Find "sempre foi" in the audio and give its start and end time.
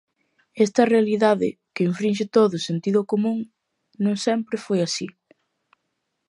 4.25-4.79